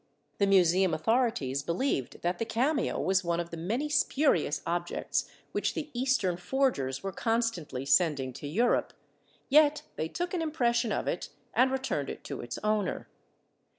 [0.39, 5.75] The museum authorities believed that the cameo was one of the many spurious objects which
[5.75, 8.93] the Eastern forgers were constantly sending to Europe,
[9.47, 13.09] yet they took an impression of it, and returned it to its owner.